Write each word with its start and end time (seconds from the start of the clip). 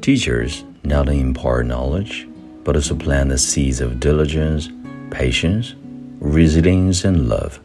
Teachers 0.00 0.64
not 0.82 1.08
only 1.08 1.20
impart 1.20 1.66
knowledge, 1.66 2.26
but 2.64 2.74
also 2.74 2.96
plant 2.96 3.28
the 3.28 3.36
seeds 3.36 3.82
of 3.82 4.00
diligence, 4.00 4.70
patience, 5.10 5.74
resilience, 6.20 7.04
and 7.04 7.28
love. 7.28 7.60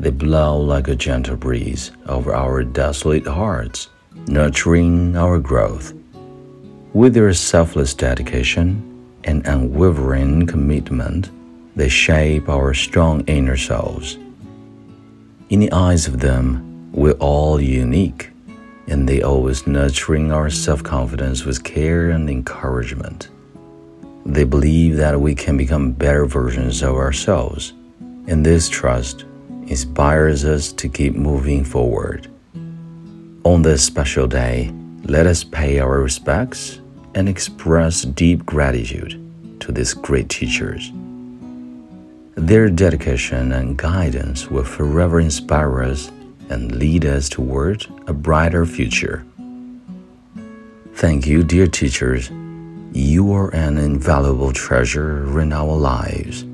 They 0.00 0.10
blow 0.10 0.58
like 0.58 0.88
a 0.88 0.96
gentle 0.96 1.36
breeze 1.36 1.92
over 2.06 2.34
our 2.34 2.64
desolate 2.64 3.26
hearts, 3.26 3.90
nurturing 4.26 5.14
our 5.14 5.38
growth. 5.38 5.92
With 6.94 7.12
their 7.12 7.34
selfless 7.34 7.92
dedication 7.92 8.82
and 9.24 9.46
unwavering 9.46 10.46
commitment, 10.46 11.30
they 11.76 11.90
shape 11.90 12.48
our 12.48 12.72
strong 12.72 13.20
inner 13.26 13.58
selves. 13.58 14.16
In 15.48 15.60
the 15.60 15.70
eyes 15.70 16.08
of 16.08 16.18
them, 16.18 16.90
we're 16.92 17.12
all 17.12 17.60
unique 17.60 18.32
and 18.88 19.08
they 19.08 19.22
always 19.22 19.64
nurturing 19.64 20.32
our 20.32 20.50
self 20.50 20.82
confidence 20.82 21.44
with 21.44 21.62
care 21.62 22.10
and 22.10 22.28
encouragement. 22.28 23.28
They 24.24 24.42
believe 24.42 24.96
that 24.96 25.20
we 25.20 25.36
can 25.36 25.56
become 25.56 25.92
better 25.92 26.26
versions 26.26 26.82
of 26.82 26.96
ourselves, 26.96 27.74
and 28.26 28.44
this 28.44 28.68
trust 28.68 29.24
inspires 29.68 30.44
us 30.44 30.72
to 30.72 30.88
keep 30.88 31.14
moving 31.14 31.62
forward. 31.62 32.28
On 33.44 33.62
this 33.62 33.84
special 33.84 34.26
day, 34.26 34.72
let 35.04 35.28
us 35.28 35.44
pay 35.44 35.78
our 35.78 36.00
respects 36.00 36.80
and 37.14 37.28
express 37.28 38.02
deep 38.02 38.44
gratitude 38.44 39.22
to 39.60 39.70
these 39.70 39.94
great 39.94 40.28
teachers. 40.28 40.90
Their 42.36 42.68
dedication 42.68 43.52
and 43.52 43.78
guidance 43.78 44.50
will 44.50 44.62
forever 44.62 45.18
inspire 45.18 45.82
us 45.82 46.12
and 46.50 46.70
lead 46.76 47.06
us 47.06 47.30
toward 47.30 47.86
a 48.06 48.12
brighter 48.12 48.66
future. 48.66 49.24
Thank 50.92 51.26
you, 51.26 51.42
dear 51.42 51.66
teachers. 51.66 52.30
You 52.92 53.32
are 53.32 53.48
an 53.54 53.78
invaluable 53.78 54.52
treasure 54.52 55.40
in 55.40 55.52
our 55.52 55.76
lives. 55.76 56.45